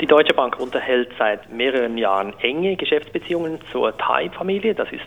[0.00, 4.74] Die Deutsche Bank unterhält seit mehreren Jahren enge Geschäftsbeziehungen zur TAI-Familie.
[4.74, 5.04] Das ist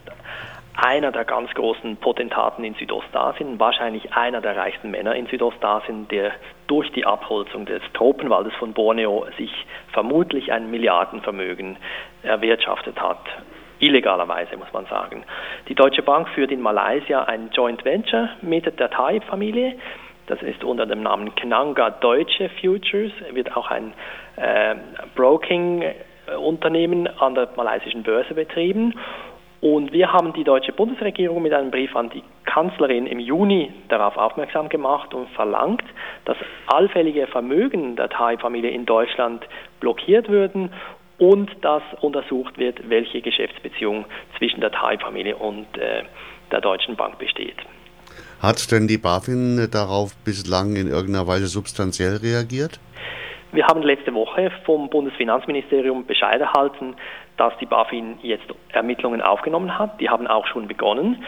[0.75, 6.33] einer der ganz großen Potentaten in Südostasien, wahrscheinlich einer der reichsten Männer in Südostasien, der
[6.67, 9.51] durch die Abholzung des Tropenwaldes von Borneo sich
[9.91, 11.77] vermutlich ein Milliardenvermögen
[12.21, 13.25] erwirtschaftet hat.
[13.79, 15.23] Illegalerweise, muss man sagen.
[15.69, 19.73] Die Deutsche Bank führt in Malaysia ein Joint Venture mit der Thai-Familie.
[20.27, 23.93] Das ist unter dem Namen Knanga Deutsche Futures, wird auch ein
[24.37, 24.75] äh,
[25.15, 28.93] Broking-Unternehmen an der malaysischen Börse betrieben.
[29.59, 34.17] Und wir haben die deutsche Bundesregierung mit einem Brief an die Kanzlerin im Juni darauf
[34.17, 35.83] aufmerksam gemacht und verlangt,
[36.25, 36.35] dass
[36.67, 39.47] allfällige Vermögen der Thai-Familie in Deutschland
[39.79, 40.69] blockiert würden
[41.17, 44.03] und dass untersucht wird, welche Geschäftsbeziehung
[44.37, 46.03] zwischen der Thai-Familie und äh,
[46.51, 47.55] der Deutschen Bank besteht.
[48.43, 52.77] Hat denn die BaFin darauf bislang in irgendeiner Weise substanziell reagiert?
[53.53, 56.95] Wir haben letzte Woche vom Bundesfinanzministerium Bescheid erhalten,
[57.37, 58.43] dass die BaFin jetzt
[58.73, 60.01] Ermittlungen aufgenommen hat.
[60.01, 61.23] Die haben auch schon begonnen.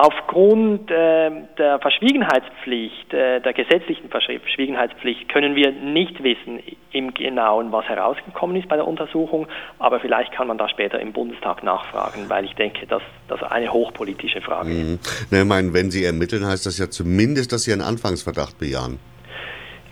[0.00, 6.60] Aufgrund äh, der Verschwiegenheitspflicht, äh, der gesetzlichen Verschwiegenheitspflicht, können wir nicht wissen
[6.92, 9.48] im Genauen, was herausgekommen ist bei der Untersuchung,
[9.80, 13.72] aber vielleicht kann man da später im Bundestag nachfragen, weil ich denke, dass das eine
[13.72, 14.98] hochpolitische Frage mhm.
[15.02, 15.32] ist.
[15.32, 19.00] ich meine, wenn Sie ermitteln, heißt das ja zumindest, dass Sie einen Anfangsverdacht bejahen.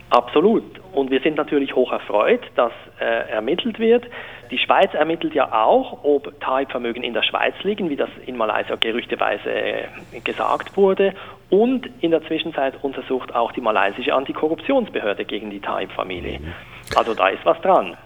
[0.09, 0.63] Absolut.
[0.93, 2.71] Und wir sind natürlich hoch erfreut, dass
[3.01, 4.05] äh, ermittelt wird.
[4.51, 8.75] Die Schweiz ermittelt ja auch, ob TAIP-Vermögen in der Schweiz liegen, wie das in Malaysia
[8.75, 9.87] gerüchteweise äh,
[10.23, 11.13] gesagt wurde.
[11.49, 16.39] Und in der Zwischenzeit untersucht auch die malaysische Antikorruptionsbehörde gegen die TAIP-Familie.
[16.95, 17.97] Also da ist was dran.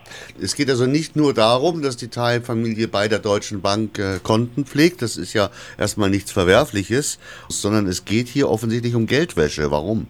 [0.41, 4.65] Es geht also nicht nur darum, dass die TAIP-Familie bei der Deutschen Bank äh, Konten
[4.65, 7.19] pflegt, das ist ja erstmal nichts Verwerfliches,
[7.49, 9.69] sondern es geht hier offensichtlich um Geldwäsche.
[9.71, 10.07] Warum?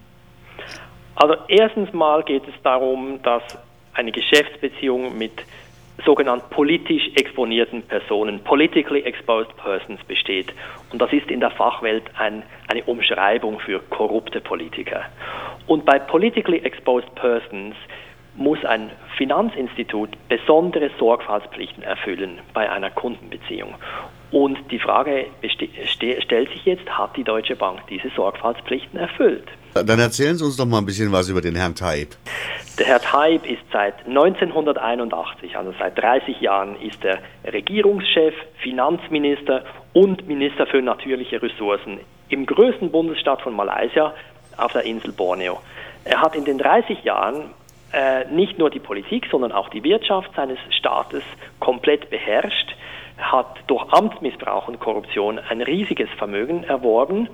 [1.16, 3.42] Also erstens mal geht es darum, dass
[3.94, 5.32] eine Geschäftsbeziehung mit
[6.04, 10.52] sogenannten politisch exponierten Personen, politically exposed persons besteht.
[10.90, 15.04] Und das ist in der Fachwelt ein, eine Umschreibung für korrupte Politiker.
[15.66, 17.76] Und bei politically exposed persons
[18.34, 23.74] muss ein Finanzinstitut besondere Sorgfaltspflichten erfüllen bei einer Kundenbeziehung.
[24.32, 25.26] Und die Frage
[25.86, 29.46] stellt sich jetzt, hat die Deutsche Bank diese Sorgfaltspflichten erfüllt?
[29.74, 32.08] Dann erzählen Sie uns doch mal ein bisschen was über den Herrn Taib.
[32.78, 40.26] Der Herr Taib ist seit 1981, also seit 30 Jahren, ist er Regierungschef, Finanzminister und
[40.26, 42.00] Minister für natürliche Ressourcen
[42.30, 44.14] im größten Bundesstaat von Malaysia
[44.56, 45.60] auf der Insel Borneo.
[46.04, 47.50] Er hat in den 30 Jahren
[47.92, 51.22] äh, nicht nur die Politik, sondern auch die Wirtschaft seines Staates
[51.60, 52.74] komplett beherrscht
[53.22, 57.28] hat durch Amtsmissbrauch und Korruption ein riesiges Vermögen erworben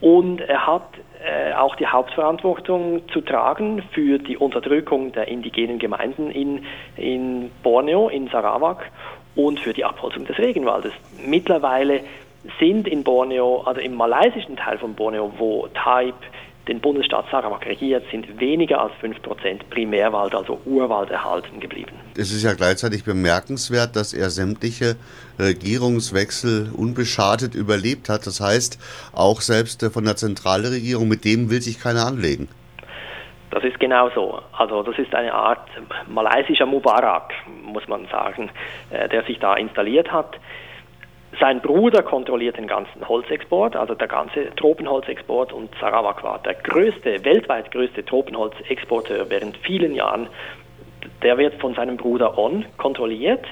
[0.00, 0.88] und er hat
[1.24, 8.08] äh, auch die Hauptverantwortung zu tragen für die Unterdrückung der indigenen Gemeinden in, in Borneo,
[8.08, 8.90] in Sarawak
[9.34, 10.92] und für die Abholzung des Regenwaldes.
[11.24, 12.00] Mittlerweile
[12.60, 16.14] sind in Borneo, also im malaysischen Teil von Borneo, wo Taib
[16.68, 21.92] den Bundesstaat Sarawak regiert, sind weniger als 5% Primärwald, also Urwald erhalten geblieben.
[22.16, 24.96] Es ist ja gleichzeitig bemerkenswert, dass er sämtliche
[25.38, 28.26] Regierungswechsel unbeschadet überlebt hat.
[28.26, 28.78] Das heißt,
[29.12, 32.48] auch selbst von der Zentralregierung, mit dem will sich keiner anlegen.
[33.50, 34.40] Das ist genau so.
[34.52, 35.68] Also das ist eine Art
[36.08, 37.32] malaysischer Mubarak,
[37.62, 38.50] muss man sagen,
[38.90, 40.40] äh, der sich da installiert hat.
[41.40, 47.24] Sein Bruder kontrolliert den ganzen Holzexport, also der ganze Tropenholzexport und Sarawak war der größte,
[47.24, 50.28] weltweit größte Tropenholzexporteur während vielen Jahren.
[51.22, 53.44] Der wird von seinem Bruder On kontrolliert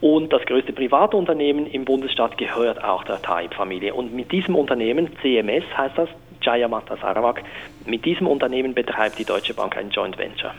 [0.00, 3.94] und das größte Privatunternehmen im Bundesstaat gehört auch der Taib-Familie.
[3.94, 6.08] Und mit diesem Unternehmen, CMS heißt das,
[6.42, 7.42] Jayamata Sarawak,
[7.84, 10.54] mit diesem Unternehmen betreibt die Deutsche Bank ein Joint Venture.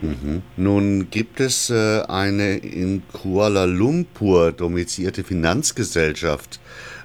[0.00, 0.42] Mhm.
[0.56, 6.60] Nun gibt es äh, eine in Kuala Lumpur domizierte Finanzgesellschaft,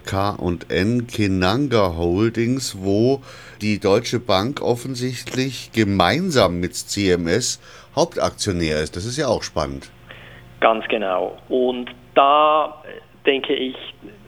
[0.06, 3.22] K&N Kenanga Holdings, wo
[3.62, 7.60] die Deutsche Bank offensichtlich gemeinsam mit CMS
[7.96, 8.96] Hauptaktionär ist.
[8.96, 9.90] Das ist ja auch spannend.
[10.60, 11.38] Ganz genau.
[11.50, 12.84] Und da
[13.26, 13.76] denke ich,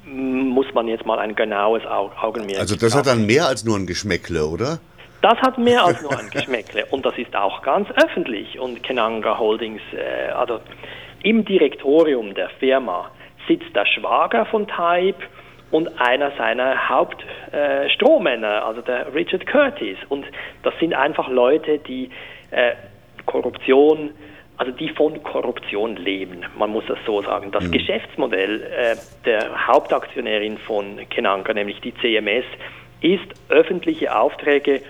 [0.06, 2.60] muss man jetzt mal ein genaues Augenmerk.
[2.60, 4.80] Also das hat dann mehr als nur ein Geschmäckle, oder?
[5.25, 8.60] Das hat mehr als nur ein Geschmäckle und das ist auch ganz öffentlich.
[8.60, 10.60] Und Kenanga Holdings, äh, also
[11.24, 13.10] im Direktorium der Firma
[13.48, 15.18] sitzt der Schwager von Type
[15.72, 19.98] und einer seiner Hauptstrohmänner, äh, also der Richard Curtis.
[20.10, 20.25] Und
[20.62, 22.12] das sind einfach Leute, die
[22.51, 22.74] äh,
[23.25, 24.12] Korruption,
[24.57, 27.50] also die von Korruption leben, man muss das so sagen.
[27.51, 27.72] Das mhm.
[27.72, 28.95] Geschäftsmodell äh,
[29.25, 32.45] der Hauptaktionärin von Kenanga, nämlich die CMS,
[33.01, 34.81] ist öffentliche Aufträge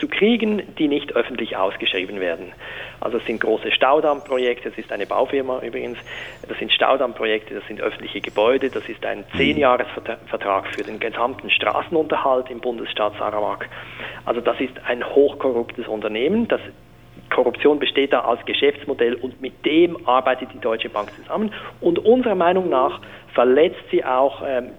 [0.00, 2.52] zu kriegen, die nicht öffentlich ausgeschrieben werden.
[3.00, 5.98] Also es sind große Staudammprojekte, das ist eine Baufirma übrigens,
[6.48, 9.36] das sind Staudammprojekte, das sind öffentliche Gebäude, das ist ein mhm.
[9.36, 13.68] Zehnjahresvertrag für den gesamten Straßenunterhalt im Bundesstaat Sarawak.
[14.24, 16.60] Also das ist ein hochkorruptes Unternehmen, das
[17.30, 21.52] Korruption besteht da als Geschäftsmodell und mit dem arbeitet die Deutsche Bank zusammen.
[21.80, 23.00] Und unserer Meinung nach
[23.34, 24.70] verletzt sie auch ähm,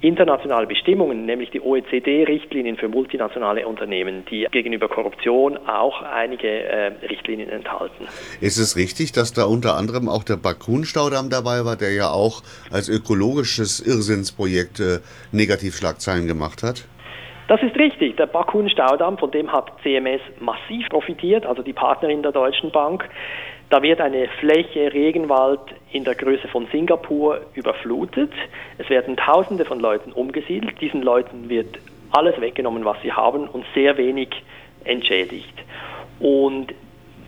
[0.00, 7.48] internationale Bestimmungen, nämlich die OECD-Richtlinien für multinationale Unternehmen, die gegenüber Korruption auch einige äh, Richtlinien
[7.48, 8.06] enthalten.
[8.40, 12.42] Ist es richtig, dass da unter anderem auch der Bakun-Staudamm dabei war, der ja auch
[12.70, 15.00] als ökologisches Irrsinnsprojekt äh,
[15.32, 16.86] Negativschlagzeilen gemacht hat?
[17.48, 18.16] Das ist richtig.
[18.16, 23.08] Der Bakun-Staudamm, von dem hat CMS massiv profitiert, also die Partnerin der Deutschen Bank.
[23.70, 25.60] Da wird eine Fläche Regenwald
[25.92, 28.32] in der Größe von Singapur überflutet.
[28.78, 30.80] Es werden Tausende von Leuten umgesiedelt.
[30.80, 31.78] Diesen Leuten wird
[32.10, 34.30] alles weggenommen, was sie haben und sehr wenig
[34.84, 35.52] entschädigt.
[36.18, 36.72] Und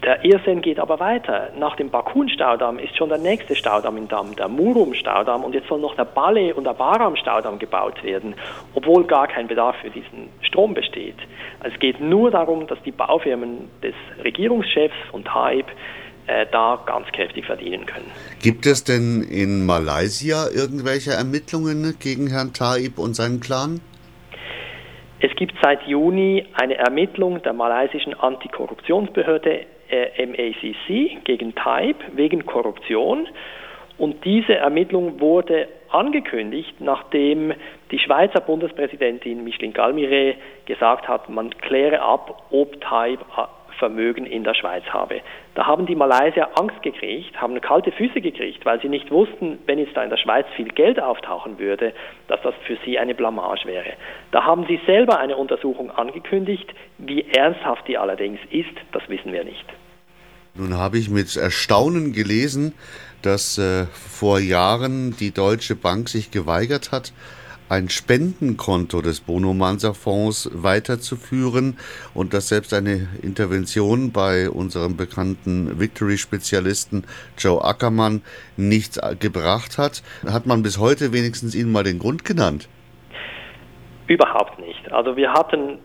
[0.02, 1.50] der Irrsinn geht aber weiter.
[1.58, 5.78] Nach dem Bakun-Staudamm ist schon der nächste Staudamm im Damm, der Murum-Staudamm, und jetzt soll
[5.78, 8.34] noch der Balle- und der Baram-Staudamm gebaut werden,
[8.74, 11.16] obwohl gar kein Bedarf für diesen Strom besteht.
[11.62, 13.94] Es geht nur darum, dass die Baufirmen des
[14.24, 15.66] Regierungschefs von Taib
[16.50, 18.10] da ganz kräftig verdienen können.
[18.42, 23.80] Gibt es denn in Malaysia irgendwelche Ermittlungen gegen Herrn Taib und seinen Clan?
[25.20, 33.28] Es gibt seit Juni eine Ermittlung der malaysischen Antikorruptionsbehörde äh, MACC gegen Taib wegen Korruption.
[33.98, 37.52] Und diese Ermittlung wurde angekündigt, nachdem
[37.90, 43.20] die Schweizer Bundespräsidentin Micheline Galmire gesagt hat, man kläre ab, ob Taib
[43.78, 45.20] Vermögen in der Schweiz habe.
[45.54, 49.78] Da haben die Malaysier Angst gekriegt, haben kalte Füße gekriegt, weil sie nicht wussten, wenn
[49.78, 51.92] jetzt da in der Schweiz viel Geld auftauchen würde,
[52.28, 53.94] dass das für sie eine Blamage wäre.
[54.32, 56.72] Da haben sie selber eine Untersuchung angekündigt.
[56.98, 59.64] Wie ernsthaft die allerdings ist, das wissen wir nicht.
[60.54, 62.74] Nun habe ich mit Erstaunen gelesen,
[63.22, 67.12] dass äh, vor Jahren die Deutsche Bank sich geweigert hat,
[67.70, 71.78] ein Spendenkonto des Bonomanser Fonds weiterzuführen
[72.14, 77.04] und dass selbst eine Intervention bei unserem bekannten Victory-Spezialisten
[77.38, 78.22] Joe Ackermann
[78.56, 80.02] nichts gebracht hat.
[80.26, 82.68] Hat man bis heute wenigstens Ihnen mal den Grund genannt?
[84.08, 84.90] Überhaupt nicht.
[84.90, 85.78] Also wir hatten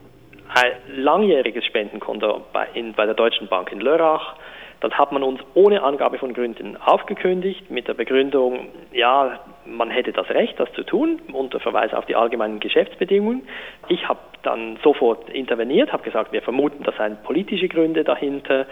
[0.48, 4.36] ein langjähriges Spendenkonto bei, in, bei der Deutschen Bank in Lörrach
[4.82, 10.12] das hat man uns ohne Angabe von Gründen aufgekündigt mit der Begründung, ja, man hätte
[10.12, 13.48] das Recht, das zu tun, unter Verweis auf die allgemeinen Geschäftsbedingungen.
[13.88, 18.68] Ich habe dann sofort interveniert, habe gesagt, wir vermuten, da seien politische Gründe dahinter,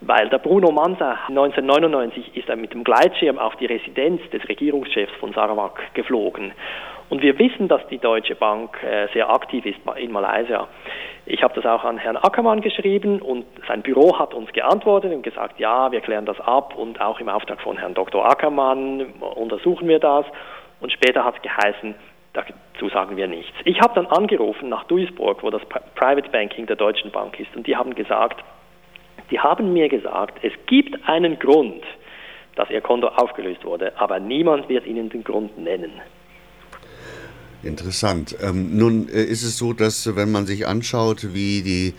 [0.00, 5.12] weil der Bruno Mansa 1999 ist er mit dem Gleitschirm auf die Residenz des Regierungschefs
[5.18, 6.52] von Sarawak geflogen.
[7.10, 10.68] Und wir wissen, dass die Deutsche Bank äh, sehr aktiv ist in Malaysia.
[11.24, 15.22] Ich habe das auch an Herrn Ackermann geschrieben und sein Büro hat uns geantwortet und
[15.22, 18.28] gesagt, ja, wir klären das ab und auch im Auftrag von Herrn Dr.
[18.28, 20.26] Ackermann untersuchen wir das.
[20.80, 21.94] Und später hat es geheißen,
[22.32, 23.52] dazu sagen wir nichts.
[23.64, 25.62] Ich habe dann angerufen nach Duisburg, wo das
[25.94, 28.42] Private Banking der Deutschen Bank ist und die haben gesagt,
[29.30, 31.82] die haben mir gesagt, es gibt einen Grund,
[32.54, 36.00] dass ihr Konto aufgelöst wurde, aber niemand wird ihnen den Grund nennen.
[37.64, 38.36] Interessant.
[38.40, 41.94] Ähm, nun äh, ist es so, dass wenn man sich anschaut, wie die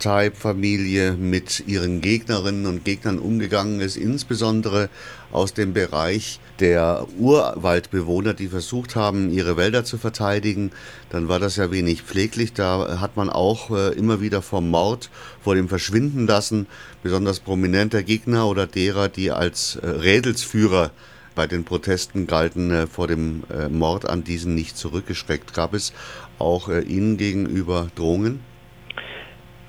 [0.00, 4.90] Type-Familie mit ihren Gegnerinnen und Gegnern umgegangen ist, insbesondere
[5.30, 10.72] aus dem Bereich der Urwaldbewohner, die versucht haben, ihre Wälder zu verteidigen,
[11.10, 12.52] dann war das ja wenig pfleglich.
[12.52, 16.66] Da hat man auch äh, immer wieder vom Mord, vor dem Verschwinden lassen,
[17.04, 20.90] besonders prominenter Gegner oder derer, die als äh, Rädelsführer
[21.34, 25.54] bei den Protesten galten äh, vor dem äh, Mord an diesen nicht zurückgeschreckt.
[25.54, 25.92] Gab es
[26.38, 28.44] auch äh, Ihnen gegenüber Drohungen?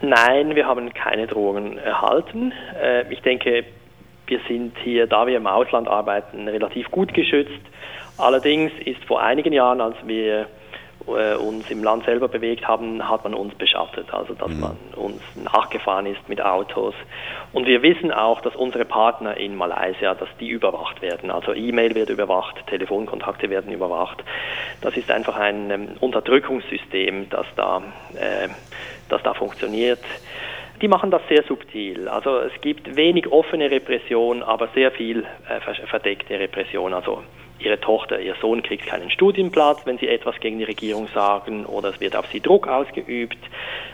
[0.02, 2.54] Nein, wir haben keine Drohungen erhalten.
[2.82, 3.66] Äh, ich denke,
[4.28, 7.62] wir sind hier, da wir im Ausland arbeiten, relativ gut geschützt.
[8.18, 10.48] Allerdings ist vor einigen Jahren, als wir
[11.08, 14.60] äh, uns im Land selber bewegt haben, hat man uns beschattet, also dass mhm.
[14.60, 16.96] man uns nachgefahren ist mit Autos.
[17.54, 21.32] Und wir wissen auch, dass unsere Partner in Malaysia, dass die überwacht werden.
[21.32, 24.24] Also E-Mail wird überwacht, Telefonkontakte werden überwacht.
[24.82, 27.82] Das ist einfach ein ähm, Unterdrückungssystem, das da,
[28.16, 28.50] äh,
[29.10, 30.04] das da funktioniert.
[30.82, 32.10] Die machen das sehr subtil.
[32.10, 36.94] Also es gibt wenig offene Repression, aber sehr viel äh, verdeckte Repression.
[36.94, 37.24] Also
[37.60, 41.90] ihre Tochter, ihr Sohn kriegt keinen Studienplatz, wenn sie etwas gegen die Regierung sagen oder
[41.90, 43.38] es wird auf sie Druck ausgeübt.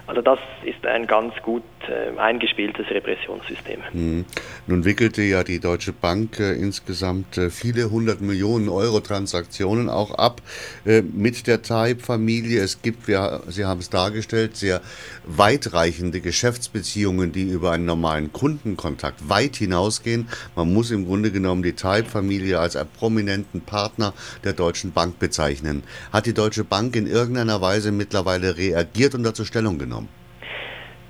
[0.08, 3.82] Also das ist ein ganz gut äh, eingespieltes Repressionssystem.
[3.92, 4.26] Hm.
[4.68, 10.12] Nun wickelte ja die Deutsche Bank äh, insgesamt äh, viele hundert Millionen Euro Transaktionen auch
[10.12, 10.42] ab
[10.86, 12.62] äh, mit der Taib-Familie.
[12.62, 14.82] Es gibt, wir, Sie haben es dargestellt, sehr
[15.26, 20.28] weitreichende Geschäftsbeziehungen, die über einen normalen Kundenkontakt weit hinausgehen.
[20.56, 25.84] Man muss im Grunde genommen die Taib-Familie als einen prominenten Partner der Deutschen Bank bezeichnen.
[26.12, 30.21] Hat die Deutsche Bank in irgendeiner Weise mittlerweile reagiert und dazu Stellung genommen?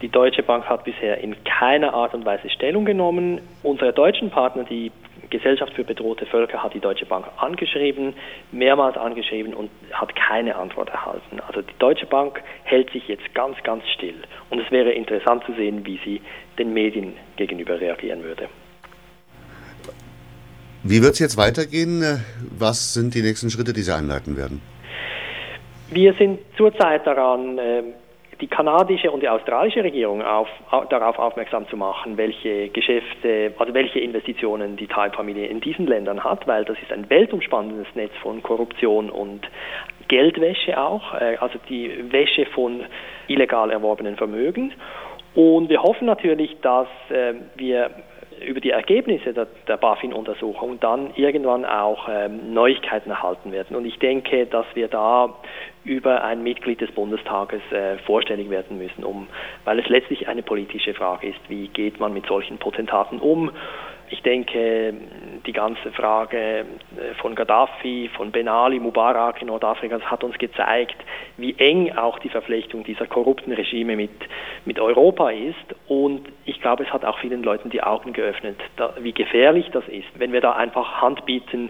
[0.01, 3.39] Die Deutsche Bank hat bisher in keiner Art und Weise Stellung genommen.
[3.61, 4.91] Unsere deutschen Partner, die
[5.29, 8.13] Gesellschaft für bedrohte Völker, hat die Deutsche Bank angeschrieben,
[8.51, 11.39] mehrmals angeschrieben und hat keine Antwort erhalten.
[11.47, 14.15] Also die Deutsche Bank hält sich jetzt ganz, ganz still.
[14.49, 16.21] Und es wäre interessant zu sehen, wie sie
[16.57, 18.49] den Medien gegenüber reagieren würde.
[20.83, 22.03] Wie wird es jetzt weitergehen?
[22.57, 24.61] Was sind die nächsten Schritte, die Sie einleiten werden?
[25.91, 27.93] Wir sind zurzeit daran, ähm,
[28.41, 30.49] die kanadische und die australische Regierung auf,
[30.89, 36.47] darauf aufmerksam zu machen, welche Geschäfte, also welche Investitionen die Thai-Familie in diesen Ländern hat,
[36.47, 39.47] weil das ist ein weltumspannendes Netz von Korruption und
[40.07, 42.83] Geldwäsche auch, äh, also die Wäsche von
[43.27, 44.73] illegal erworbenen Vermögen.
[45.35, 47.91] Und wir hoffen natürlich, dass äh, wir
[48.39, 53.75] über die Ergebnisse der, der BaFin-Untersuchung dann irgendwann auch ähm, Neuigkeiten erhalten werden.
[53.75, 55.35] Und ich denke, dass wir da
[55.83, 59.27] über ein Mitglied des Bundestages äh, vorstellig werden müssen, um,
[59.65, 63.51] weil es letztlich eine politische Frage ist, wie geht man mit solchen Potentaten um.
[64.11, 64.93] Ich denke,
[65.45, 66.65] die ganze Frage äh,
[67.21, 70.97] von Gaddafi, von Ben Ali, Mubarak in Nordafrika, das hat uns gezeigt,
[71.37, 74.11] wie eng auch die Verflechtung dieser korrupten Regime mit,
[74.65, 75.55] mit Europa ist.
[75.87, 79.87] Und ich glaube, es hat auch vielen Leuten die Augen geöffnet, da, wie gefährlich das
[79.87, 81.69] ist, wenn wir da einfach Hand bieten,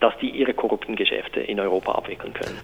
[0.00, 2.60] dass die ihre korrupten Geschäfte in Europa abwickeln können.